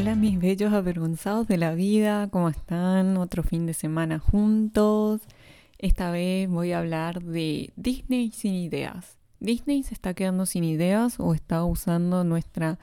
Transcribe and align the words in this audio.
Hola 0.00 0.14
mis 0.14 0.38
bellos 0.38 0.72
avergonzados 0.72 1.48
de 1.48 1.56
la 1.56 1.74
vida, 1.74 2.28
¿cómo 2.30 2.48
están? 2.48 3.16
Otro 3.16 3.42
fin 3.42 3.66
de 3.66 3.74
semana 3.74 4.20
juntos. 4.20 5.22
Esta 5.76 6.12
vez 6.12 6.48
voy 6.48 6.70
a 6.70 6.78
hablar 6.78 7.20
de 7.20 7.72
Disney 7.74 8.30
sin 8.30 8.54
ideas. 8.54 9.18
Disney 9.40 9.82
se 9.82 9.94
está 9.94 10.14
quedando 10.14 10.46
sin 10.46 10.62
ideas 10.62 11.18
o 11.18 11.34
está 11.34 11.64
usando 11.64 12.22
nuestra 12.22 12.78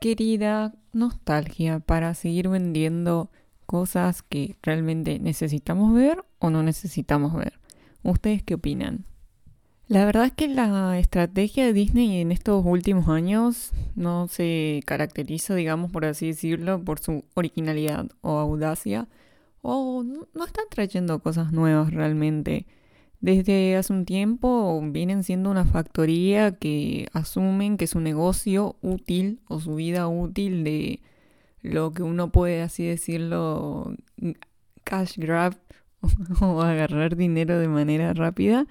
querida 0.00 0.74
nostalgia 0.92 1.78
para 1.78 2.12
seguir 2.14 2.48
vendiendo 2.48 3.30
cosas 3.64 4.22
que 4.22 4.56
realmente 4.60 5.20
necesitamos 5.20 5.94
ver 5.94 6.24
o 6.40 6.50
no 6.50 6.64
necesitamos 6.64 7.34
ver. 7.34 7.60
¿Ustedes 8.02 8.42
qué 8.42 8.54
opinan? 8.54 9.04
La 9.88 10.04
verdad 10.04 10.26
es 10.26 10.32
que 10.32 10.48
la 10.48 10.98
estrategia 10.98 11.64
de 11.64 11.72
Disney 11.72 12.20
en 12.20 12.30
estos 12.30 12.62
últimos 12.66 13.08
años 13.08 13.72
no 13.94 14.28
se 14.28 14.82
caracteriza, 14.84 15.54
digamos, 15.54 15.90
por 15.90 16.04
así 16.04 16.26
decirlo, 16.26 16.84
por 16.84 16.98
su 16.98 17.24
originalidad 17.32 18.06
o 18.20 18.32
audacia, 18.32 19.08
o 19.62 20.02
no, 20.04 20.44
están 20.44 20.66
trayendo 20.70 21.20
cosas 21.20 21.52
nuevas 21.52 21.94
realmente. 21.94 22.66
Desde 23.22 23.76
hace 23.76 23.94
un 23.94 24.04
tiempo 24.04 24.78
vienen 24.92 25.24
siendo 25.24 25.50
una 25.50 25.64
factoría 25.64 26.52
que 26.52 27.08
asumen 27.14 27.78
que 27.78 27.86
su 27.86 28.00
negocio 28.00 28.76
útil 28.82 29.40
o 29.48 29.58
su 29.58 29.76
vida 29.76 30.06
útil 30.06 30.64
de 30.64 31.00
lo 31.62 31.92
que 31.92 32.02
uno 32.02 32.30
puede 32.30 32.60
así 32.60 32.84
decirlo 32.84 33.96
cash 34.84 35.16
grab 35.16 35.56
o 36.42 36.60
agarrar 36.60 37.16
dinero 37.16 37.58
de 37.58 37.68
manera 37.68 38.12
rápida 38.12 38.66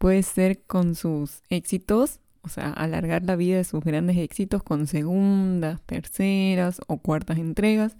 Puede 0.00 0.22
ser 0.22 0.62
con 0.62 0.94
sus 0.94 1.42
éxitos, 1.50 2.20
o 2.40 2.48
sea, 2.48 2.70
alargar 2.70 3.22
la 3.22 3.36
vida 3.36 3.58
de 3.58 3.64
sus 3.64 3.84
grandes 3.84 4.16
éxitos 4.16 4.62
con 4.62 4.86
segundas, 4.86 5.82
terceras 5.84 6.80
o 6.86 6.96
cuartas 6.96 7.36
entregas. 7.36 7.98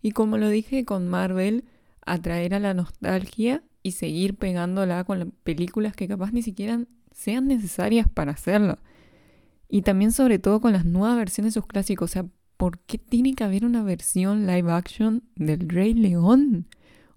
Y 0.00 0.12
como 0.12 0.38
lo 0.38 0.48
dije 0.48 0.86
con 0.86 1.06
Marvel, 1.06 1.66
atraer 2.06 2.54
a 2.54 2.60
la 2.60 2.72
nostalgia 2.72 3.62
y 3.82 3.90
seguir 3.92 4.36
pegándola 4.36 5.04
con 5.04 5.34
películas 5.42 5.94
que 5.94 6.08
capaz 6.08 6.32
ni 6.32 6.40
siquiera 6.40 6.80
sean 7.12 7.46
necesarias 7.46 8.08
para 8.08 8.32
hacerlo. 8.32 8.78
Y 9.68 9.82
también 9.82 10.12
sobre 10.12 10.38
todo 10.38 10.62
con 10.62 10.72
las 10.72 10.86
nuevas 10.86 11.18
versiones 11.18 11.52
de 11.52 11.60
sus 11.60 11.66
clásicos. 11.66 12.10
O 12.10 12.12
sea, 12.14 12.26
¿por 12.56 12.78
qué 12.78 12.96
tiene 12.96 13.34
que 13.34 13.44
haber 13.44 13.66
una 13.66 13.82
versión 13.82 14.46
live 14.46 14.72
action 14.72 15.22
del 15.36 15.68
Rey 15.68 15.92
León? 15.92 16.68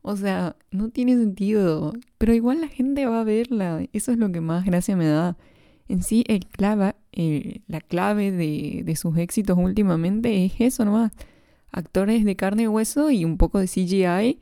O 0.07 0.15
sea, 0.15 0.55
no 0.71 0.87
tiene 0.87 1.17
sentido. 1.17 1.91
Pero 2.17 2.33
igual 2.33 2.61
la 2.61 2.69
gente 2.69 3.05
va 3.05 3.19
a 3.19 3.23
verla. 3.25 3.85
Eso 3.91 4.13
es 4.13 4.17
lo 4.17 4.31
que 4.31 4.39
más 4.39 4.63
gracia 4.63 4.95
me 4.95 5.05
da. 5.05 5.35
En 5.89 6.01
sí, 6.01 6.23
el 6.27 6.45
clava, 6.45 6.95
la 7.67 7.81
clave 7.81 8.31
de, 8.31 8.95
sus 8.95 9.17
éxitos 9.17 9.57
últimamente 9.57 10.45
es 10.45 10.53
eso 10.59 10.85
nomás. 10.85 11.11
Actores 11.73 12.23
de 12.23 12.37
carne 12.37 12.63
y 12.63 12.67
hueso 12.67 13.11
y 13.11 13.25
un 13.25 13.37
poco 13.37 13.59
de 13.59 13.67
CGI 13.67 14.39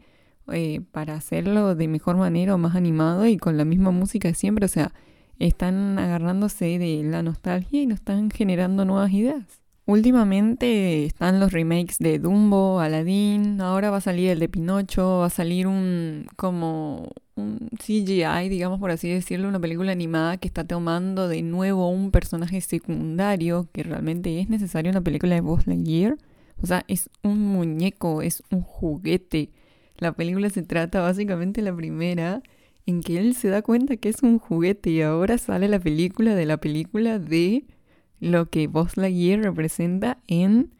eh, 0.53 0.81
para 0.91 1.15
hacerlo 1.15 1.73
de 1.73 1.87
mejor 1.87 2.15
manera 2.15 2.53
o 2.53 2.59
más 2.59 2.75
animado 2.75 3.25
y 3.25 3.37
con 3.37 3.57
la 3.57 3.65
misma 3.65 3.89
música 3.89 4.31
siempre. 4.35 4.65
O 4.65 4.69
sea, 4.69 4.93
están 5.39 5.97
agarrándose 5.97 6.77
de 6.77 7.01
la 7.03 7.23
nostalgia 7.23 7.81
y 7.81 7.87
no 7.87 7.95
están 7.95 8.29
generando 8.29 8.85
nuevas 8.85 9.11
ideas. 9.11 9.64
Últimamente 9.87 11.05
están 11.05 11.39
los 11.39 11.51
remakes 11.51 11.99
de 11.99 12.17
Dumbo, 12.17 12.79
Aladdin, 12.79 13.61
ahora 13.61 13.91
va 13.91 13.97
a 13.97 14.01
salir 14.01 14.31
el 14.31 14.39
de 14.39 14.49
Pinocho, 14.49 15.19
va 15.19 15.27
a 15.27 15.29
salir 15.29 15.67
un 15.67 16.25
como 16.35 17.09
un 17.35 17.69
CGI, 17.77 18.49
digamos 18.49 18.79
por 18.79 18.89
así 18.89 19.09
decirlo, 19.09 19.47
una 19.47 19.59
película 19.59 19.91
animada 19.91 20.37
que 20.37 20.47
está 20.47 20.63
tomando 20.63 21.27
de 21.27 21.43
nuevo 21.43 21.87
un 21.89 22.09
personaje 22.09 22.61
secundario 22.61 23.67
que 23.73 23.83
realmente 23.83 24.39
es 24.39 24.49
necesario 24.49 24.89
en 24.89 24.95
la 24.95 25.01
película 25.01 25.35
de 25.35 25.41
Buzz 25.41 25.67
Lightyear. 25.67 26.17
O 26.63 26.65
sea, 26.65 26.83
es 26.87 27.09
un 27.21 27.39
muñeco, 27.41 28.23
es 28.23 28.41
un 28.49 28.61
juguete. 28.61 29.51
La 29.97 30.13
película 30.13 30.49
se 30.49 30.63
trata 30.63 31.01
básicamente 31.01 31.61
la 31.61 31.75
primera 31.75 32.41
en 32.87 33.01
que 33.01 33.19
él 33.19 33.35
se 33.35 33.49
da 33.49 33.61
cuenta 33.61 33.97
que 33.97 34.09
es 34.09 34.23
un 34.23 34.39
juguete 34.39 34.89
y 34.89 35.01
ahora 35.03 35.37
sale 35.37 35.67
la 35.67 35.79
película 35.79 36.33
de 36.33 36.45
la 36.45 36.57
película 36.57 37.19
de 37.19 37.65
lo 38.19 38.49
que 38.49 38.67
Buzz 38.67 38.97
Lightyear 38.97 39.41
representa 39.41 40.19
en 40.27 40.71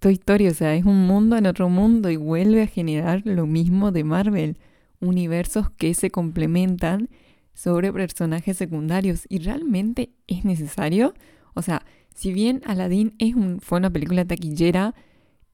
Toy 0.00 0.14
Story. 0.14 0.48
O 0.48 0.54
sea, 0.54 0.74
es 0.74 0.84
un 0.84 1.06
mundo 1.06 1.36
en 1.36 1.46
otro 1.46 1.68
mundo 1.68 2.10
y 2.10 2.16
vuelve 2.16 2.62
a 2.62 2.66
generar 2.66 3.22
lo 3.24 3.46
mismo 3.46 3.92
de 3.92 4.04
Marvel. 4.04 4.58
Universos 5.00 5.70
que 5.70 5.94
se 5.94 6.10
complementan 6.10 7.08
sobre 7.54 7.92
personajes 7.92 8.56
secundarios. 8.56 9.26
¿Y 9.28 9.38
realmente 9.38 10.10
es 10.26 10.44
necesario? 10.44 11.14
O 11.54 11.62
sea, 11.62 11.84
si 12.14 12.32
bien 12.32 12.62
Aladdin 12.64 13.14
es 13.18 13.34
un, 13.34 13.60
fue 13.60 13.78
una 13.78 13.90
película 13.90 14.24
taquillera 14.24 14.94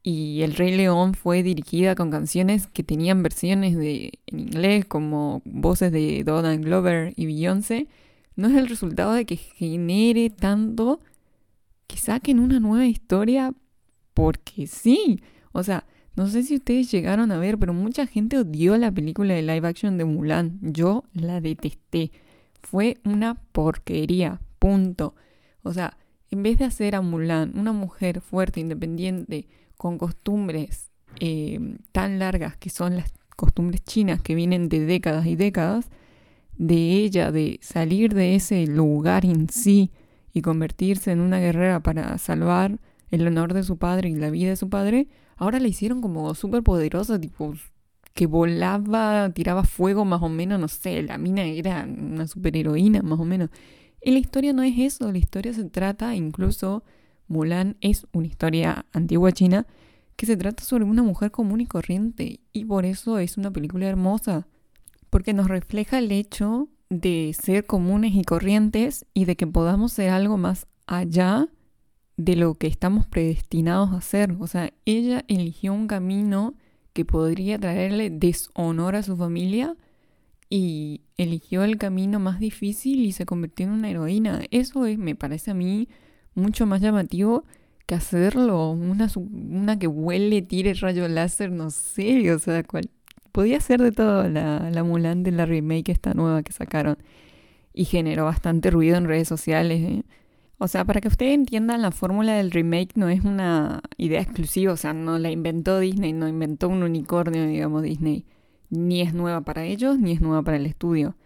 y 0.03 0.43
El 0.43 0.55
Rey 0.55 0.77
León 0.77 1.15
fue 1.15 1.43
dirigida 1.43 1.95
con 1.95 2.11
canciones 2.11 2.67
que 2.67 2.83
tenían 2.83 3.23
versiones 3.23 3.77
de, 3.77 4.13
en 4.27 4.41
inglés 4.41 4.85
como 4.85 5.41
voces 5.47 5.91
de 5.93 6.23
Donald 6.25 6.63
Glover 6.63 7.15
y 7.17 7.25
Beyoncé, 7.25 7.89
no 8.37 8.49
es 8.49 8.55
el 8.55 8.69
resultado 8.69 9.13
de 9.13 9.27
que 9.27 9.37
genere 9.37 10.31
tanto 10.31 11.01
que 11.87 11.97
saquen 11.97 12.41
una 12.41 12.61
nueva 12.61 12.87
historia 12.87 13.53
porque 14.15 14.67
sí. 14.67 15.21
O 15.53 15.63
sea, 15.63 15.85
no 16.17 16.29
sé 16.29 16.43
si 16.43 16.57
ustedes 16.57 16.91
llegaron 16.91 17.33
a 17.33 17.39
ver, 17.39 17.59
pero 17.59 17.73
mucha 17.73 18.07
gente 18.07 18.39
odió 18.39 18.77
la 18.77 18.91
película 18.91 19.35
de 19.35 19.43
live 19.43 19.67
action 19.67 19.99
de 19.99 20.05
Mulan. 20.05 20.59
Yo 20.63 21.05
la 21.13 21.41
detesté. 21.41 22.13
Fue 22.63 22.99
una 23.05 23.35
porquería. 23.35 24.41
Punto. 24.59 25.15
O 25.63 25.73
sea, 25.73 25.97
en 26.31 26.43
vez 26.43 26.59
de 26.59 26.65
hacer 26.65 26.95
a 26.95 27.01
Mulan 27.01 27.59
una 27.59 27.73
mujer 27.73 28.21
fuerte, 28.21 28.61
independiente, 28.61 29.49
con 29.77 29.99
costumbres 29.99 30.91
eh, 31.21 31.77
tan 31.93 32.19
largas 32.19 32.57
que 32.57 32.71
son 32.71 32.97
las 32.97 33.13
costumbres 33.37 33.83
chinas 33.85 34.23
que 34.23 34.35
vienen 34.35 34.69
de 34.69 34.81
décadas 34.81 35.27
y 35.27 35.37
décadas, 35.37 35.91
de 36.57 36.93
ella, 36.93 37.33
de 37.33 37.59
salir 37.63 38.15
de 38.15 38.35
ese 38.35 38.67
lugar 38.67 39.25
en 39.25 39.49
sí 39.49 39.91
y 40.33 40.43
convertirse 40.43 41.13
en 41.13 41.21
una 41.21 41.39
guerrera 41.39 41.81
para 41.81 42.19
salvar 42.19 42.79
el 43.11 43.27
honor 43.27 43.55
de 43.55 43.63
su 43.63 43.77
padre 43.77 44.09
y 44.09 44.15
la 44.15 44.31
vida 44.31 44.51
de 44.51 44.57
su 44.57 44.69
padre, 44.69 45.09
ahora 45.37 45.61
la 45.61 45.69
hicieron 45.69 46.01
como 46.01 46.35
súper 46.35 46.63
poderosa, 46.63 47.21
tipo 47.21 47.55
que 48.15 48.27
volaba, 48.27 49.31
tiraba 49.31 49.65
fuego 49.65 50.05
más 50.05 50.23
o 50.23 50.29
menos, 50.29 50.61
no 50.61 50.69
sé, 50.69 51.03
la 51.03 51.19
mina 51.19 51.45
era 51.45 51.85
una 51.85 52.27
superheroína 52.29 53.03
más 53.03 53.19
o 53.19 53.25
menos. 53.25 53.51
Y 54.01 54.13
la 54.13 54.19
historia 54.19 54.53
no 54.53 54.63
es 54.63 54.79
eso, 54.79 55.11
la 55.11 55.19
historia 55.19 55.53
se 55.53 55.65
trata, 55.65 56.15
incluso 56.15 56.85
Mulan 57.27 57.77
es 57.81 58.07
una 58.13 58.27
historia 58.27 58.87
antigua 58.93 59.33
china, 59.33 59.67
que 60.17 60.27
se 60.27 60.37
trata 60.37 60.63
sobre 60.63 60.85
una 60.85 61.03
mujer 61.03 61.33
común 61.33 61.61
y 61.61 61.67
corriente, 61.67 62.41
y 62.53 62.65
por 62.65 62.85
eso 62.85 63.19
es 63.19 63.37
una 63.37 63.51
película 63.51 63.87
hermosa 63.87 64.47
porque 65.15 65.33
nos 65.33 65.47
refleja 65.47 66.01
el 66.01 66.11
hecho 66.11 66.69
de 66.91 67.37
ser 67.41 67.67
comunes 67.67 68.17
y 68.17 68.25
corrientes 68.25 69.07
y 69.15 69.27
de 69.27 69.37
que 69.37 69.47
podamos 69.47 69.93
ser 69.93 70.11
algo 70.11 70.39
más 70.39 70.67
allá 70.89 71.47
de 72.17 72.35
lo 72.35 72.55
que 72.55 72.67
estamos 72.67 73.07
predestinados 73.07 73.93
a 73.93 74.01
ser. 74.01 74.35
O 74.41 74.49
sea, 74.49 74.73
ella 74.85 75.25
eligió 75.29 75.73
un 75.73 75.87
camino 75.87 76.55
que 76.95 77.05
podría 77.05 77.61
traerle 77.61 78.11
deshonor 78.11 78.97
a 78.97 79.05
su 79.05 79.17
familia 79.17 79.77
y 80.51 81.03
eligió 81.17 81.63
el 81.63 81.79
camino 81.79 82.19
más 82.19 82.41
difícil 82.41 83.07
y 83.07 83.13
se 83.13 83.25
convirtió 83.25 83.67
en 83.67 83.73
una 83.73 83.91
heroína. 83.91 84.43
Eso 84.51 84.85
es, 84.85 84.99
me 84.99 85.15
parece 85.15 85.53
a 85.53 85.55
mí 85.55 85.89
mucho 86.35 86.67
más 86.67 86.81
llamativo 86.81 87.45
que 87.87 87.95
hacerlo. 87.95 88.73
Una, 88.73 89.09
una 89.15 89.79
que 89.79 89.87
huele, 89.87 90.43
tire 90.43 90.75
rayo 90.75 91.07
láser, 91.07 91.53
no 91.53 91.71
sé, 91.71 92.33
o 92.33 92.41
sea, 92.41 92.65
cual, 92.65 92.91
podía 93.35 93.59
ser 93.59 93.83
de 93.83 93.91
todo 93.91 94.29
la, 94.29 94.71
la 94.71 94.85
Mulan 94.85 95.25
de 95.25 95.33
la 95.33 95.45
remake 95.45 95.91
esta 95.91 96.15
nueva 96.15 96.45
que 96.45 96.53
sacaron. 96.53 96.99
Y 97.73 97.85
generó 97.85 98.27
bastante 98.27 98.71
ruido 98.71 98.97
en 98.97 99.09
redes 99.09 99.27
sociales. 99.27 99.83
¿eh? 99.83 100.05
O 100.59 100.69
sea, 100.69 100.85
para 100.85 101.01
que 101.01 101.09
ustedes 101.09 101.35
entiendan, 101.35 101.83
la 101.83 101.91
fórmula 101.91 102.35
del 102.35 102.53
remake 102.53 102.93
no 102.95 103.09
es 103.09 103.25
una 103.25 103.83
idea 103.97 104.21
exclusiva, 104.21 104.73
o 104.73 104.77
sea, 104.77 104.93
no 104.93 105.19
la 105.19 105.33
inventó 105.33 105.81
Disney, 105.81 106.13
no 106.13 106.29
inventó 106.29 106.69
un 106.69 106.85
unicornio, 106.85 107.45
digamos, 107.49 107.83
Disney. 107.83 108.25
Ni 108.71 109.01
es 109.01 109.15
nueva 109.15 109.41
para 109.41 109.65
ellos, 109.65 109.99
ni 109.99 110.13
es 110.13 110.21
nueva 110.21 110.43
para 110.43 110.57
el 110.57 110.67
estudio. 110.67 111.17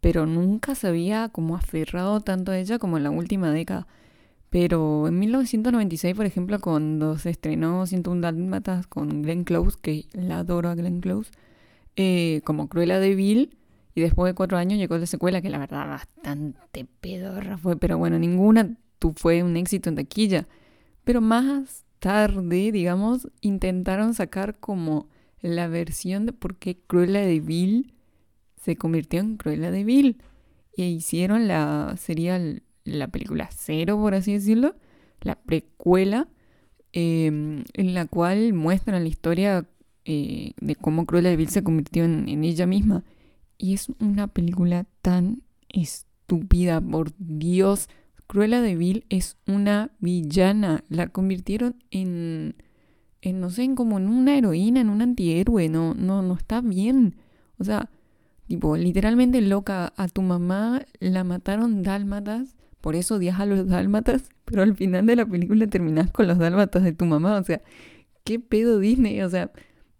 Pero 0.00 0.24
nunca 0.24 0.74
se 0.74 0.88
había 0.88 1.28
como 1.28 1.56
aferrado 1.56 2.22
tanto 2.22 2.52
a 2.52 2.58
ella 2.58 2.78
como 2.78 2.96
en 2.96 3.02
la 3.02 3.10
última 3.10 3.52
década. 3.52 3.86
Pero 4.48 5.08
en 5.08 5.18
1996, 5.18 6.16
por 6.16 6.24
ejemplo, 6.24 6.58
cuando 6.58 7.18
se 7.18 7.28
estrenó 7.28 7.86
101 7.86 8.22
Dálmatas 8.22 8.86
con 8.86 9.22
Glenn 9.22 9.44
Close, 9.44 9.76
que 9.82 10.06
la 10.14 10.38
adoro 10.38 10.70
a 10.70 10.74
Glenn 10.74 11.02
Close, 11.02 11.30
eh, 12.00 12.40
como 12.44 12.68
Cruella 12.68 12.98
de 12.98 13.14
Vil. 13.14 13.56
Y 13.94 14.00
después 14.00 14.30
de 14.30 14.34
cuatro 14.34 14.56
años 14.56 14.78
llegó 14.78 14.96
la 14.96 15.06
secuela, 15.06 15.42
que 15.42 15.50
la 15.50 15.58
verdad 15.58 15.86
bastante 15.86 16.86
pedorra 17.00 17.58
fue, 17.58 17.76
pero 17.76 17.98
bueno, 17.98 18.18
ninguna 18.18 18.78
fue 19.16 19.42
un 19.42 19.56
éxito 19.56 19.90
en 19.90 19.96
taquilla. 19.96 20.48
Pero 21.04 21.20
más 21.20 21.84
tarde, 21.98 22.72
digamos, 22.72 23.28
intentaron 23.42 24.14
sacar 24.14 24.58
como 24.58 25.08
la 25.42 25.68
versión 25.68 26.24
de 26.24 26.32
por 26.32 26.56
qué 26.56 26.78
Cruella 26.78 27.20
de 27.20 27.84
se 28.56 28.76
convirtió 28.76 29.20
en 29.20 29.36
Cruella 29.36 29.70
de 29.70 29.84
Vil. 29.84 30.22
E 30.76 30.84
hicieron 30.84 31.48
la, 31.48 31.96
sería 31.98 32.40
la 32.84 33.08
película 33.08 33.50
cero, 33.54 33.98
por 33.98 34.14
así 34.14 34.32
decirlo, 34.32 34.74
la 35.20 35.34
precuela 35.34 36.28
em, 36.92 37.64
en 37.74 37.94
la 37.94 38.06
cual 38.06 38.54
muestran 38.54 39.02
la 39.02 39.08
historia 39.08 39.66
eh, 40.12 40.54
de 40.60 40.74
cómo 40.74 41.06
Cruella 41.06 41.30
de 41.30 41.36
Vil 41.36 41.50
se 41.50 41.62
convirtió 41.62 42.02
en, 42.02 42.42
ella 42.42 42.66
misma. 42.66 43.04
Y 43.58 43.74
es 43.74 43.92
una 44.00 44.26
película 44.26 44.84
tan 45.02 45.44
estúpida, 45.68 46.80
por 46.80 47.12
Dios. 47.18 47.88
Cruella 48.26 48.60
de 48.60 48.74
Vil 48.74 49.04
es 49.08 49.36
una 49.46 49.92
villana. 50.00 50.82
La 50.88 51.06
convirtieron 51.06 51.76
en, 51.92 52.56
no 53.22 53.50
sé, 53.50 53.62
en 53.62 53.76
como 53.76 53.98
en 53.98 54.08
una 54.08 54.36
heroína, 54.36 54.80
en 54.80 54.90
un 54.90 55.00
antihéroe. 55.00 55.68
No, 55.68 55.94
no, 55.94 56.22
no 56.22 56.34
está 56.34 56.60
bien. 56.60 57.14
O 57.58 57.62
sea, 57.64 57.88
tipo, 58.48 58.76
literalmente 58.76 59.40
loca. 59.40 59.92
A 59.96 60.08
tu 60.08 60.22
mamá 60.22 60.82
la 60.98 61.22
mataron 61.22 61.84
dálmatas. 61.84 62.56
Por 62.80 62.96
eso 62.96 63.14
odias 63.14 63.38
a 63.38 63.46
los 63.46 63.68
dálmatas. 63.68 64.30
Pero 64.44 64.64
al 64.64 64.74
final 64.74 65.06
de 65.06 65.14
la 65.14 65.26
película 65.26 65.68
terminas 65.68 66.10
con 66.10 66.26
los 66.26 66.38
dálmatas 66.38 66.82
de 66.82 66.94
tu 66.94 67.04
mamá. 67.04 67.38
O 67.38 67.44
sea, 67.44 67.62
¿qué 68.24 68.40
pedo 68.40 68.80
Disney? 68.80 69.22
O 69.22 69.30
sea, 69.30 69.52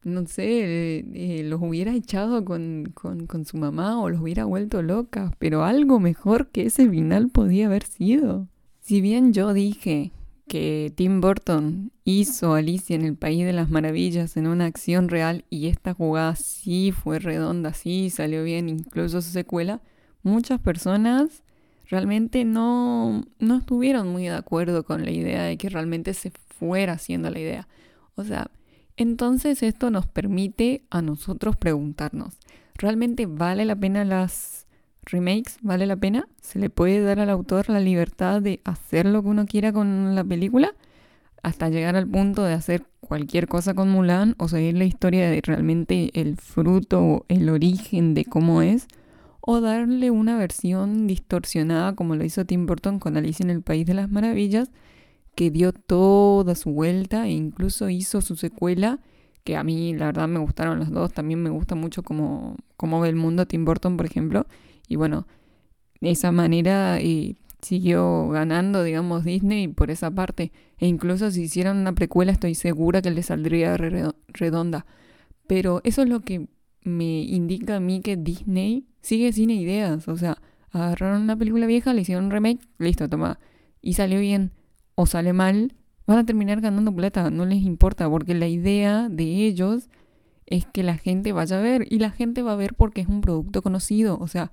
no 0.02 0.26
sé, 0.26 1.04
eh, 1.14 1.42
los 1.44 1.60
hubiera 1.60 1.94
echado 1.94 2.44
con, 2.44 2.92
con, 2.94 3.44
su 3.44 3.56
mamá 3.56 4.00
o 4.00 4.08
los 4.08 4.20
hubiera 4.20 4.44
vuelto 4.44 4.82
locas, 4.82 5.32
pero 5.38 5.64
algo 5.64 6.00
mejor 6.00 6.48
que 6.48 6.66
ese 6.66 6.88
final 6.88 7.28
podía 7.28 7.66
haber 7.66 7.84
sido. 7.84 8.48
Si 8.80 9.00
bien 9.00 9.32
yo 9.32 9.52
dije 9.52 10.12
que 10.48 10.92
Tim 10.96 11.20
Burton 11.20 11.92
hizo 12.04 12.54
Alicia 12.54 12.96
en 12.96 13.04
el 13.04 13.16
País 13.16 13.44
de 13.44 13.52
las 13.52 13.70
Maravillas 13.70 14.36
en 14.36 14.46
una 14.46 14.66
acción 14.66 15.08
real 15.08 15.44
y 15.50 15.68
esta 15.68 15.94
jugada 15.94 16.34
sí 16.34 16.92
fue 16.92 17.18
redonda, 17.18 17.74
sí 17.74 18.10
salió 18.10 18.42
bien, 18.42 18.68
incluso 18.68 19.20
su 19.20 19.30
secuela, 19.30 19.80
muchas 20.22 20.60
personas 20.60 21.44
realmente 21.88 22.44
no, 22.44 23.24
no 23.38 23.56
estuvieron 23.58 24.08
muy 24.08 24.24
de 24.24 24.34
acuerdo 24.34 24.84
con 24.84 25.04
la 25.04 25.10
idea 25.10 25.42
de 25.42 25.56
que 25.56 25.68
realmente 25.68 26.14
se 26.14 26.32
fuera 26.48 26.94
haciendo 26.94 27.30
la 27.30 27.40
idea. 27.40 27.68
O 28.14 28.24
sea, 28.24 28.50
entonces 29.00 29.62
esto 29.62 29.90
nos 29.90 30.06
permite 30.06 30.82
a 30.90 31.00
nosotros 31.00 31.56
preguntarnos, 31.56 32.36
¿realmente 32.74 33.24
vale 33.24 33.64
la 33.64 33.74
pena 33.74 34.04
las 34.04 34.66
remakes? 35.04 35.56
¿Vale 35.62 35.86
la 35.86 35.96
pena? 35.96 36.28
¿Se 36.42 36.58
le 36.58 36.68
puede 36.68 37.00
dar 37.00 37.18
al 37.18 37.30
autor 37.30 37.70
la 37.70 37.80
libertad 37.80 38.42
de 38.42 38.60
hacer 38.64 39.06
lo 39.06 39.22
que 39.22 39.28
uno 39.28 39.46
quiera 39.46 39.72
con 39.72 40.14
la 40.14 40.22
película? 40.22 40.74
Hasta 41.42 41.70
llegar 41.70 41.96
al 41.96 42.06
punto 42.06 42.44
de 42.44 42.52
hacer 42.52 42.84
cualquier 43.00 43.48
cosa 43.48 43.72
con 43.72 43.88
Mulan 43.88 44.34
o 44.36 44.48
seguir 44.48 44.76
la 44.76 44.84
historia 44.84 45.30
de 45.30 45.40
realmente 45.40 46.10
el 46.12 46.36
fruto, 46.36 47.24
el 47.28 47.48
origen 47.48 48.12
de 48.12 48.26
cómo 48.26 48.60
es, 48.60 48.86
o 49.40 49.62
darle 49.62 50.10
una 50.10 50.36
versión 50.36 51.06
distorsionada 51.06 51.94
como 51.94 52.16
lo 52.16 52.24
hizo 52.24 52.44
Tim 52.44 52.66
Burton 52.66 52.98
con 52.98 53.16
Alicia 53.16 53.44
en 53.44 53.50
el 53.50 53.62
País 53.62 53.86
de 53.86 53.94
las 53.94 54.10
Maravillas, 54.10 54.70
que 55.34 55.50
dio 55.50 55.72
toda 55.72 56.54
su 56.54 56.70
vuelta 56.70 57.26
e 57.26 57.32
incluso 57.32 57.88
hizo 57.88 58.20
su 58.20 58.36
secuela, 58.36 59.00
que 59.44 59.56
a 59.56 59.64
mí 59.64 59.94
la 59.94 60.06
verdad 60.06 60.28
me 60.28 60.38
gustaron 60.38 60.80
las 60.80 60.90
dos, 60.90 61.12
también 61.12 61.42
me 61.42 61.50
gusta 61.50 61.74
mucho 61.74 62.02
cómo, 62.02 62.56
cómo 62.76 63.00
ve 63.00 63.08
el 63.08 63.16
mundo 63.16 63.46
Tim 63.46 63.64
Burton, 63.64 63.96
por 63.96 64.06
ejemplo, 64.06 64.46
y 64.86 64.96
bueno, 64.96 65.26
de 66.00 66.10
esa 66.10 66.32
manera 66.32 66.98
eh, 67.00 67.36
siguió 67.62 68.28
ganando, 68.28 68.82
digamos, 68.82 69.24
Disney 69.24 69.68
por 69.68 69.90
esa 69.90 70.10
parte, 70.10 70.52
e 70.78 70.86
incluso 70.86 71.30
si 71.30 71.42
hicieran 71.42 71.78
una 71.78 71.94
precuela 71.94 72.32
estoy 72.32 72.54
segura 72.54 73.02
que 73.02 73.10
le 73.10 73.22
saldría 73.22 73.76
redonda, 73.76 74.86
pero 75.46 75.80
eso 75.84 76.02
es 76.02 76.08
lo 76.08 76.20
que 76.20 76.48
me 76.82 77.22
indica 77.22 77.76
a 77.76 77.80
mí 77.80 78.00
que 78.00 78.16
Disney 78.16 78.86
sigue 79.00 79.32
sin 79.32 79.50
ideas, 79.50 80.06
o 80.08 80.16
sea, 80.16 80.38
agarraron 80.70 81.22
una 81.22 81.36
película 81.36 81.66
vieja, 81.66 81.92
le 81.94 82.02
hicieron 82.02 82.26
un 82.26 82.30
remake, 82.30 82.60
listo, 82.78 83.08
toma, 83.08 83.38
y 83.82 83.94
salió 83.94 84.20
bien 84.20 84.52
o 85.00 85.06
sale 85.06 85.32
mal, 85.32 85.74
van 86.06 86.18
a 86.18 86.26
terminar 86.26 86.60
ganando 86.60 86.94
plata, 86.94 87.30
no 87.30 87.46
les 87.46 87.62
importa, 87.62 88.08
porque 88.10 88.34
la 88.34 88.48
idea 88.48 89.08
de 89.08 89.46
ellos 89.46 89.88
es 90.44 90.66
que 90.66 90.82
la 90.82 90.98
gente 90.98 91.32
vaya 91.32 91.58
a 91.58 91.62
ver 91.62 91.86
y 91.90 92.00
la 92.00 92.10
gente 92.10 92.42
va 92.42 92.52
a 92.52 92.56
ver 92.56 92.74
porque 92.74 93.00
es 93.00 93.08
un 93.08 93.22
producto 93.22 93.62
conocido, 93.62 94.18
o 94.18 94.28
sea, 94.28 94.52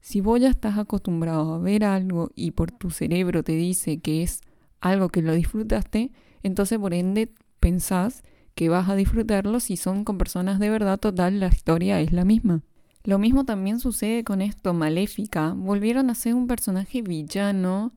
si 0.00 0.20
vos 0.20 0.40
ya 0.40 0.48
estás 0.48 0.76
acostumbrado 0.76 1.54
a 1.54 1.58
ver 1.58 1.84
algo 1.84 2.30
y 2.34 2.50
por 2.52 2.72
tu 2.72 2.90
cerebro 2.90 3.44
te 3.44 3.52
dice 3.52 3.98
que 3.98 4.22
es 4.22 4.40
algo 4.80 5.08
que 5.08 5.22
lo 5.22 5.34
disfrutaste, 5.34 6.10
entonces 6.42 6.78
por 6.78 6.92
ende 6.92 7.32
pensás 7.60 8.22
que 8.56 8.68
vas 8.68 8.88
a 8.88 8.96
disfrutarlo 8.96 9.60
si 9.60 9.76
son 9.76 10.04
con 10.04 10.18
personas 10.18 10.58
de 10.58 10.70
verdad 10.70 10.98
total, 10.98 11.38
la 11.38 11.48
historia 11.48 12.00
es 12.00 12.12
la 12.12 12.24
misma. 12.24 12.62
Lo 13.04 13.18
mismo 13.20 13.44
también 13.44 13.78
sucede 13.78 14.24
con 14.24 14.42
esto, 14.42 14.74
Maléfica. 14.74 15.52
Volvieron 15.56 16.10
a 16.10 16.16
ser 16.16 16.34
un 16.34 16.48
personaje 16.48 17.02
villano 17.02 17.92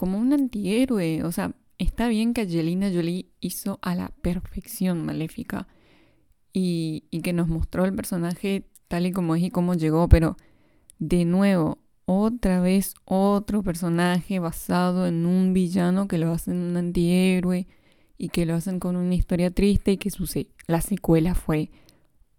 como 0.00 0.16
un 0.16 0.32
antihéroe. 0.32 1.24
O 1.24 1.30
sea, 1.30 1.54
está 1.76 2.08
bien 2.08 2.32
que 2.32 2.40
Angelina 2.40 2.90
Jolie 2.90 3.28
hizo 3.38 3.78
a 3.82 3.94
la 3.94 4.08
perfección 4.22 5.04
Maléfica 5.04 5.68
y, 6.54 7.02
que 7.22 7.34
nos 7.34 7.48
mostró 7.48 7.84
el 7.84 7.94
personaje 7.94 8.64
tal 8.88 9.04
y 9.04 9.12
como 9.12 9.34
es 9.34 9.42
y 9.42 9.50
cómo 9.50 9.74
llegó, 9.74 10.08
pero 10.08 10.38
de 10.98 11.26
nuevo, 11.26 11.80
otra 12.06 12.62
vez 12.62 12.94
otro 13.04 13.62
personaje 13.62 14.38
basado 14.38 15.06
en 15.06 15.26
un 15.26 15.52
villano 15.52 16.08
que 16.08 16.16
lo 16.16 16.32
hacen 16.32 16.56
un 16.56 16.78
antihéroe 16.78 17.68
y 18.16 18.30
que 18.30 18.46
lo 18.46 18.54
hacen 18.54 18.80
con 18.80 18.96
una 18.96 19.14
historia 19.14 19.50
triste 19.50 19.92
y 19.92 19.96
que 19.98 20.08
su 20.08 20.24
la 20.66 20.80
secuela 20.80 21.34
fue 21.34 21.70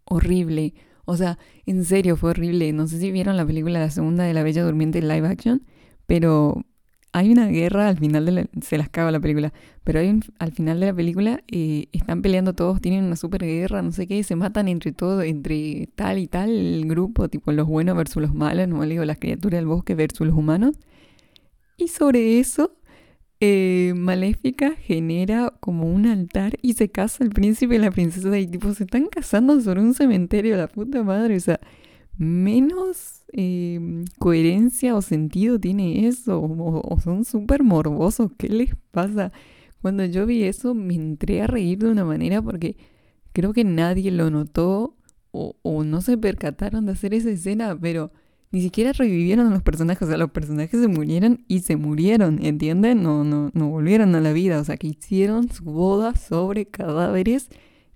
horrible. 0.05 0.73
O 1.05 1.15
sea, 1.15 1.37
en 1.67 1.85
serio 1.85 2.15
fue 2.15 2.31
horrible. 2.31 2.73
No 2.73 2.87
sé 2.87 2.99
si 2.99 3.11
vieron 3.11 3.37
la 3.37 3.45
película 3.45 3.79
La 3.79 3.91
segunda 3.91 4.23
de 4.23 4.33
la 4.33 4.41
Bella 4.41 4.63
Durmiente 4.63 4.99
live 4.99 5.27
action, 5.27 5.61
pero 6.07 6.65
hay 7.13 7.31
una 7.31 7.47
guerra 7.47 7.89
al 7.89 7.97
final 7.97 8.25
de 8.25 8.31
la, 8.31 8.45
se 8.61 8.77
las 8.77 8.89
caga 8.89 9.11
la 9.11 9.19
película, 9.19 9.53
pero 9.83 9.99
hay 9.99 10.19
al 10.39 10.51
final 10.53 10.79
de 10.79 10.85
la 10.85 10.93
película 10.93 11.43
eh, 11.51 11.87
están 11.91 12.21
peleando 12.21 12.53
todos, 12.53 12.79
tienen 12.81 13.03
una 13.03 13.15
super 13.15 13.43
guerra, 13.43 13.81
no 13.81 13.91
sé 13.91 14.07
qué, 14.07 14.23
se 14.23 14.35
matan 14.35 14.67
entre 14.67 14.91
todos, 14.93 15.23
entre 15.25 15.89
tal 15.95 16.19
y 16.19 16.27
tal 16.27 16.83
grupo, 16.85 17.27
tipo 17.27 17.51
los 17.51 17.67
buenos 17.67 17.97
versus 17.97 18.21
los 18.21 18.33
malos, 18.33 18.67
no 18.67 18.81
digo 18.83 19.03
las 19.03 19.17
criaturas 19.17 19.59
del 19.59 19.67
bosque 19.67 19.95
versus 19.95 20.27
los 20.27 20.35
humanos. 20.35 20.77
Y 21.77 21.87
sobre 21.89 22.39
eso, 22.39 22.77
eh, 23.39 23.93
Maléfica 23.95 24.75
genera 24.75 25.51
como 25.59 25.91
un 25.91 26.05
altar 26.05 26.57
y 26.61 26.73
se 26.73 26.89
casa 26.89 27.23
el 27.23 27.31
príncipe 27.31 27.75
y 27.75 27.79
la 27.79 27.91
princesa 27.91 28.37
y 28.37 28.47
tipo 28.47 28.73
se 28.73 28.83
están 28.83 29.07
casando 29.07 29.59
sobre 29.61 29.81
un 29.81 29.93
cementerio, 29.95 30.55
la 30.57 30.67
puta 30.67 31.03
madre, 31.03 31.35
o 31.35 31.39
sea, 31.39 31.59
menos 32.21 33.23
em, 33.33 34.05
coherencia 34.19 34.95
o 34.95 35.01
sentido 35.01 35.59
tiene 35.59 36.07
eso, 36.07 36.39
o, 36.41 36.99
son 37.03 37.25
súper 37.25 37.63
morbosos, 37.63 38.31
¿qué 38.37 38.47
les 38.47 38.75
pasa? 38.91 39.31
Cuando 39.81 40.05
yo 40.05 40.27
vi 40.27 40.43
eso 40.43 40.75
me 40.75 40.93
entré 40.93 41.41
a 41.41 41.47
reír 41.47 41.79
de 41.79 41.89
una 41.89 42.05
manera 42.05 42.41
porque 42.41 42.77
creo 43.33 43.53
que 43.53 43.63
nadie 43.63 44.11
lo 44.11 44.29
notó 44.29 44.95
o, 45.31 45.55
o 45.63 45.83
no 45.83 46.01
se 46.01 46.17
percataron 46.17 46.85
de 46.85 46.91
hacer 46.91 47.15
esa 47.15 47.31
escena, 47.31 47.75
pero 47.79 48.11
ni 48.51 48.61
siquiera 48.61 48.91
revivieron 48.93 49.47
a 49.47 49.49
los 49.51 49.63
personajes, 49.63 50.03
o 50.03 50.07
sea, 50.07 50.17
los 50.17 50.31
personajes 50.31 50.79
se 50.79 50.87
murieron 50.87 51.43
y 51.47 51.61
se 51.61 51.77
murieron, 51.77 52.43
¿entienden? 52.45 53.01
No, 53.01 53.23
no, 53.23 53.49
no 53.53 53.69
volvieron 53.69 54.13
a 54.13 54.21
la 54.21 54.33
vida, 54.33 54.59
o 54.59 54.63
sea, 54.63 54.77
que 54.77 54.87
hicieron 54.87 55.49
su 55.51 55.63
boda 55.63 56.15
sobre 56.15 56.67
cadáveres 56.67 57.49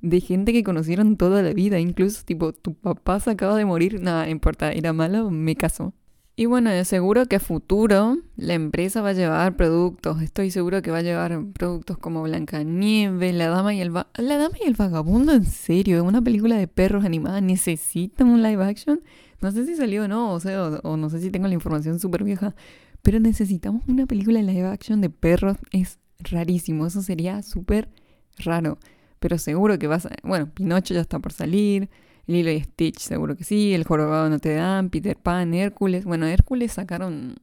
de 0.06 0.22
gente 0.22 0.54
que 0.54 0.64
conocieron 0.64 1.18
toda 1.18 1.42
la 1.42 1.54
vida, 1.54 1.80
incluso 1.80 2.24
tipo, 2.24 2.54
tu 2.54 2.76
papá 2.76 3.20
se 3.20 3.32
acaba 3.32 3.58
de 3.58 3.66
morir, 3.66 4.00
nada, 4.02 4.26
no 4.26 4.32
importa, 4.32 4.72
era 4.72 4.94
malo, 4.94 5.32
me 5.32 5.56
casó. 5.56 5.94
Y 6.38 6.48
bueno, 6.48 6.70
seguro 6.84 7.26
que 7.28 7.38
a 7.38 7.40
futuro 7.40 8.18
la 8.36 8.54
empresa 8.54 9.02
va 9.02 9.10
a 9.10 9.14
llevar 9.14 9.56
productos, 9.56 10.22
estoy 10.22 10.52
seguro 10.52 10.82
que 10.82 10.92
va 10.92 10.98
a 10.98 11.02
llevar 11.02 11.44
productos 11.54 11.98
como 11.98 12.24
Blancanieves, 12.24 13.34
La 13.34 13.48
Dama 13.48 13.74
y 13.74 13.80
el 13.82 13.94
La 13.94 14.38
Dama 14.38 14.58
y 14.62 14.68
el 14.68 14.76
Vagabundo, 14.76 15.34
en 15.34 15.46
serio, 15.46 16.04
una 16.04 16.22
película 16.22 16.58
de 16.58 16.68
perros 16.68 17.06
animada 17.06 17.42
necesita 17.42 18.26
un 18.26 18.44
live 18.44 18.64
action. 18.64 19.02
No 19.42 19.52
sé 19.52 19.66
si 19.66 19.76
salió 19.76 20.04
o 20.04 20.08
no, 20.08 20.34
o 20.34 20.40
sea, 20.40 20.66
o, 20.84 20.98
no 20.98 21.10
sé 21.10 21.22
si 21.22 21.32
tengo 21.32 21.48
la 21.48 21.54
información 21.54 22.00
súper 22.00 22.24
vieja, 22.24 22.54
pero 23.02 23.20
necesitamos 23.20 23.84
una 23.88 24.06
película 24.06 24.40
de 24.40 24.46
live 24.46 24.68
action 24.68 25.02
de 25.02 25.10
perros, 25.10 25.58
es 25.72 26.00
rarísimo, 26.20 26.86
eso 26.86 27.02
sería 27.02 27.42
súper 27.44 27.90
raro 28.38 28.78
pero 29.26 29.40
seguro 29.40 29.80
que 29.80 29.88
vas 29.88 30.06
a... 30.06 30.12
Bueno, 30.22 30.52
Pinocho 30.54 30.94
ya 30.94 31.02
está 31.02 31.18
por 31.18 31.34
salir, 31.34 31.90
Lilo 32.28 32.52
y 32.52 32.62
Stitch 32.62 33.00
seguro 33.00 33.36
que 33.36 33.44
sí, 33.44 33.74
El 33.74 33.84
Jorobado 33.84 34.30
no 34.30 34.38
te 34.38 34.54
dan, 34.54 34.92
Peter 34.92 35.18
Pan, 35.18 35.56
Hércules. 35.56 36.06
Bueno, 36.06 36.28
Hércules 36.28 36.74
sacaron... 36.74 37.38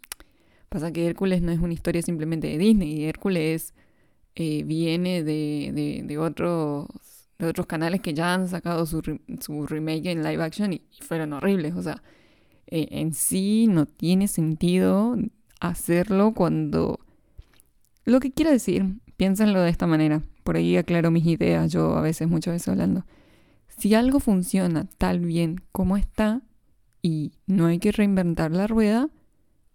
Pasa 0.68 0.92
que 0.92 1.04
Hércules 1.04 1.42
no 1.42 1.50
es 1.50 1.58
una 1.58 1.72
historia 1.72 2.00
simplemente 2.00 2.46
de 2.46 2.56
Disney, 2.56 3.04
Hércules 3.06 3.74
eh, 4.36 4.62
viene 4.62 5.24
de, 5.24 6.04
de, 6.06 6.18
otros, 6.18 6.86
de 7.40 7.48
otros 7.48 7.66
canales 7.66 8.00
que 8.00 8.14
ya 8.14 8.32
han 8.32 8.46
sacado 8.46 8.86
su, 8.86 9.02
su 9.40 9.66
remake 9.66 10.12
en 10.12 10.22
live 10.22 10.40
action 10.40 10.74
y, 10.74 10.82
fueron 11.00 11.32
horribles. 11.32 11.74
O 11.74 11.82
sea, 11.82 12.00
eh, 12.68 12.86
en 12.92 13.12
sí 13.12 13.66
no 13.68 13.86
tiene 13.86 14.28
sentido 14.28 15.16
hacerlo 15.58 16.32
cuando... 16.32 17.00
Lo 18.04 18.20
que 18.20 18.30
quiero 18.30 18.52
decir, 18.52 19.00
piénsenlo 19.22 19.60
de 19.60 19.70
esta 19.70 19.86
manera. 19.86 20.20
Por 20.42 20.56
ahí 20.56 20.76
aclaro 20.76 21.12
mis 21.12 21.24
ideas, 21.26 21.70
yo 21.70 21.96
a 21.96 22.00
veces, 22.00 22.26
muchas 22.26 22.54
veces 22.54 22.66
hablando. 22.66 23.06
Si 23.68 23.94
algo 23.94 24.18
funciona 24.18 24.88
tal 24.98 25.20
bien 25.20 25.60
como 25.70 25.96
está 25.96 26.42
y 27.02 27.30
no 27.46 27.66
hay 27.66 27.78
que 27.78 27.92
reinventar 27.92 28.50
la 28.50 28.66
rueda, 28.66 29.10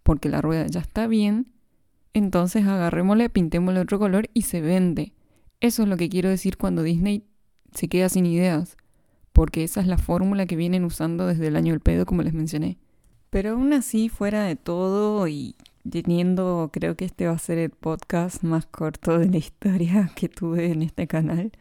porque 0.02 0.28
la 0.28 0.42
rueda 0.42 0.66
ya 0.66 0.80
está 0.80 1.06
bien, 1.06 1.46
entonces 2.12 2.66
agarrémosle, 2.66 3.30
pintémosle 3.30 3.80
otro 3.80 3.98
color 3.98 4.28
y 4.34 4.42
se 4.42 4.60
vende. 4.60 5.14
Eso 5.60 5.84
es 5.84 5.88
lo 5.88 5.96
que 5.96 6.10
quiero 6.10 6.28
decir 6.28 6.58
cuando 6.58 6.82
Disney 6.82 7.24
se 7.72 7.88
queda 7.88 8.10
sin 8.10 8.26
ideas, 8.26 8.76
porque 9.32 9.64
esa 9.64 9.80
es 9.80 9.86
la 9.86 9.96
fórmula 9.96 10.44
que 10.44 10.56
vienen 10.56 10.84
usando 10.84 11.26
desde 11.26 11.46
el 11.46 11.56
año 11.56 11.72
del 11.72 11.80
pedo, 11.80 12.04
como 12.04 12.22
les 12.22 12.34
mencioné. 12.34 12.76
Pero 13.30 13.52
aún 13.52 13.72
así, 13.72 14.10
fuera 14.10 14.42
de 14.42 14.56
todo 14.56 15.26
y 15.26 15.56
teniendo, 15.88 16.70
creo 16.72 16.96
que 16.96 17.04
este 17.04 17.26
va 17.26 17.32
a 17.32 17.38
ser 17.38 17.58
el 17.58 17.70
podcast 17.70 18.42
más 18.42 18.66
corto 18.66 19.18
de 19.18 19.28
la 19.28 19.38
historia 19.38 20.10
que 20.16 20.28
tuve 20.28 20.70
en 20.70 20.82
este 20.82 21.06
canal. 21.06 21.52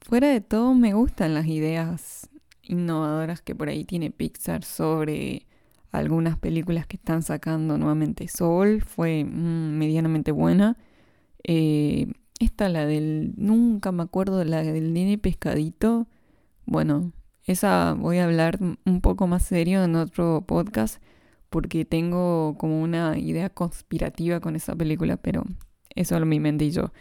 Fuera 0.00 0.28
de 0.28 0.40
todo, 0.40 0.74
me 0.74 0.94
gustan 0.94 1.34
las 1.34 1.46
ideas 1.46 2.28
innovadoras 2.62 3.42
que 3.42 3.54
por 3.54 3.68
ahí 3.68 3.84
tiene 3.84 4.10
Pixar 4.10 4.64
sobre 4.64 5.46
algunas 5.92 6.38
películas 6.38 6.86
que 6.86 6.96
están 6.96 7.22
sacando 7.22 7.78
nuevamente. 7.78 8.26
Soul 8.28 8.82
fue 8.82 9.24
mm, 9.24 9.78
medianamente 9.78 10.32
buena. 10.32 10.76
Eh, 11.44 12.12
esta, 12.40 12.68
la 12.68 12.86
del. 12.86 13.34
Nunca 13.36 13.92
me 13.92 14.02
acuerdo, 14.02 14.42
la 14.44 14.62
del 14.62 14.92
nene 14.92 15.18
pescadito. 15.18 16.08
Bueno, 16.64 17.12
esa 17.44 17.94
voy 17.94 18.18
a 18.18 18.24
hablar 18.24 18.58
un 18.60 19.00
poco 19.00 19.26
más 19.26 19.44
serio 19.44 19.84
en 19.84 19.96
otro 19.96 20.44
podcast 20.46 21.02
porque 21.52 21.84
tengo 21.84 22.56
como 22.58 22.82
una 22.82 23.18
idea 23.18 23.50
conspirativa 23.50 24.40
con 24.40 24.56
esa 24.56 24.74
película, 24.74 25.18
pero 25.18 25.44
eso 25.94 26.18
lo 26.18 26.26
me 26.26 26.36
inventé 26.36 26.70
yo. 26.70 26.92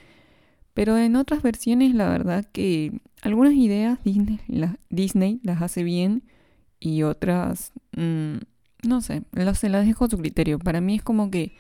Pero 0.74 0.98
en 0.98 1.15
otras 1.15 1.41
versiones, 1.41 1.96
la 1.96 2.10
verdad 2.10 2.46
que 2.51 3.00
algunas 3.22 3.53
ideas 3.53 3.98
Disney, 4.03 4.39
Disney 4.89 5.39
las 5.43 5.62
hace 5.62 5.84
bien 5.84 6.24
y 6.79 7.03
otras, 7.03 7.72
mm, 7.96 8.36
no 8.84 9.01
sé, 9.01 9.24
se 9.55 9.70
las 9.70 9.86
dejo 9.86 10.05
a 10.05 10.10
su 10.10 10.17
criterio. 10.17 10.60
Para 10.60 10.81
mí 10.81 10.96
es 10.96 11.01
como 11.01 11.31
que 11.31 11.53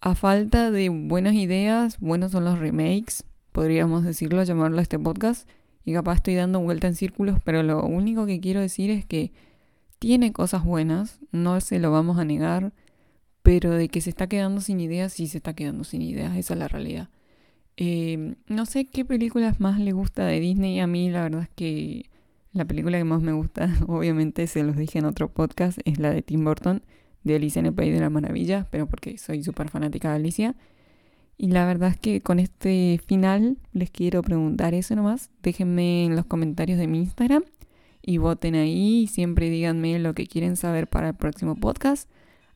a 0.00 0.14
falta 0.14 0.70
de 0.70 0.90
buenas 0.90 1.34
ideas, 1.34 1.98
buenos 1.98 2.32
son 2.32 2.44
los 2.44 2.58
remakes, 2.58 3.24
podríamos 3.52 4.04
decirlo, 4.04 4.42
llamarlo 4.44 4.78
a 4.78 4.82
este 4.82 4.98
podcast 4.98 5.48
y 5.84 5.94
capaz 5.94 6.16
estoy 6.16 6.34
dando 6.34 6.60
vuelta 6.60 6.88
en 6.88 6.94
círculos, 6.94 7.38
pero 7.42 7.62
lo 7.62 7.82
único 7.84 8.26
que 8.26 8.38
quiero 8.40 8.60
decir 8.60 8.90
es 8.90 9.06
que 9.06 9.32
tiene 9.98 10.32
cosas 10.32 10.64
buenas, 10.64 11.20
no 11.32 11.60
se 11.60 11.78
lo 11.78 11.90
vamos 11.90 12.18
a 12.18 12.24
negar, 12.24 12.72
pero 13.42 13.70
de 13.72 13.88
que 13.88 14.00
se 14.00 14.10
está 14.10 14.26
quedando 14.28 14.60
sin 14.60 14.80
ideas, 14.80 15.12
sí 15.12 15.26
se 15.26 15.38
está 15.38 15.54
quedando 15.54 15.84
sin 15.84 16.02
ideas, 16.02 16.36
esa 16.36 16.54
es 16.54 16.60
la 16.60 16.68
realidad. 16.68 17.08
Em, 17.76 18.36
no 18.48 18.66
sé 18.66 18.86
qué 18.86 19.04
películas 19.04 19.60
más 19.60 19.78
le 19.78 19.92
gusta 19.92 20.26
de 20.26 20.40
Disney, 20.40 20.80
a 20.80 20.86
mí 20.86 21.10
la 21.10 21.22
verdad 21.22 21.42
es 21.42 21.50
que 21.50 22.10
la 22.52 22.64
película 22.64 22.98
que 22.98 23.04
más 23.04 23.22
me 23.22 23.32
gusta, 23.32 23.68
obviamente 23.86 24.46
se 24.46 24.62
los 24.62 24.76
dije 24.76 24.98
en 24.98 25.04
otro 25.04 25.32
podcast, 25.32 25.78
es 25.84 25.98
la 25.98 26.10
de 26.10 26.22
Tim 26.22 26.44
Burton, 26.44 26.82
de 27.22 27.36
Alicia 27.36 27.60
en 27.60 27.66
el 27.66 27.74
País 27.74 27.92
de 27.92 28.00
las 28.00 28.10
Maravillas, 28.10 28.66
pero 28.70 28.86
porque 28.88 29.18
soy 29.18 29.42
súper 29.42 29.68
fanática 29.68 30.10
de 30.10 30.16
Alicia. 30.16 30.56
Y 31.38 31.48
la 31.48 31.66
verdad 31.66 31.90
es 31.90 31.98
que 31.98 32.22
con 32.22 32.38
este 32.38 33.00
final 33.06 33.58
les 33.72 33.90
quiero 33.90 34.22
preguntar 34.22 34.74
eso 34.74 34.96
nomás. 34.96 35.30
Déjenme 35.42 36.06
en 36.06 36.16
los 36.16 36.24
comentarios 36.24 36.78
de 36.78 36.86
mi 36.86 36.98
Instagram 36.98 37.44
y 38.06 38.18
voten 38.18 38.54
ahí. 38.54 39.06
Siempre 39.08 39.50
díganme 39.50 39.98
lo 39.98 40.14
que 40.14 40.26
quieren 40.26 40.56
saber 40.56 40.88
para 40.88 41.08
el 41.08 41.14
próximo 41.14 41.56
podcast. 41.56 42.08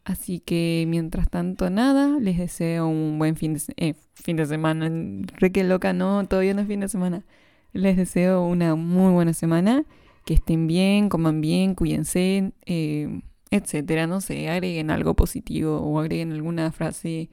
Así 0.05 0.41
que 0.41 0.87
mientras 0.89 1.29
tanto, 1.29 1.69
nada, 1.69 2.19
les 2.21 2.39
deseo 2.39 2.89
un 2.89 3.19
buen 3.19 3.37
fin 3.37 3.55
de, 3.55 3.61
eh, 3.77 3.95
fin 4.15 4.37
de 4.37 4.47
semana. 4.47 4.91
Re 5.37 5.53
que 5.53 5.65
loca, 5.65 5.93
no, 5.93 6.27
todavía 6.27 6.55
no 6.55 6.63
es 6.63 6.69
fin 6.69 6.81
de 6.81 6.89
semana. 6.89 7.25
Les 7.73 7.97
deseo 7.97 8.47
una 8.47 8.75
muy 8.77 9.13
buena 9.13 9.35
semana. 9.35 9.85
Que 10.25 10.35
estén 10.35 10.67
bien, 10.67 11.09
coman 11.09 11.41
bien, 11.41 11.75
cuídense, 11.75 12.53
eh, 12.67 13.21
etcétera. 13.51 14.07
No 14.07 14.21
sé, 14.21 14.49
agreguen 14.49 14.91
algo 14.91 15.15
positivo 15.15 15.79
o 15.79 15.99
agreguen 15.99 16.33
alguna 16.33 16.73
frase 16.73 17.31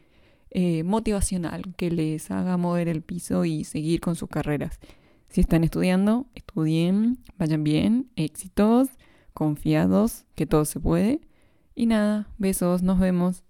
eh, 0.51 0.83
motivacional 0.83 1.75
que 1.75 1.91
les 1.91 2.31
haga 2.31 2.57
mover 2.57 2.87
el 2.87 3.01
piso 3.01 3.45
y 3.45 3.63
seguir 3.63 3.99
con 4.01 4.15
sus 4.15 4.29
carreras. 4.29 4.79
Si 5.29 5.41
están 5.41 5.63
estudiando, 5.63 6.27
estudien, 6.35 7.19
vayan 7.37 7.63
bien, 7.63 8.09
éxitos, 8.15 8.89
confiados, 9.33 10.25
que 10.35 10.45
todo 10.45 10.65
se 10.65 10.79
puede. 10.79 11.21
Y 11.75 11.85
nada, 11.85 12.27
besos, 12.37 12.81
nos 12.81 12.99
vemos. 12.99 13.43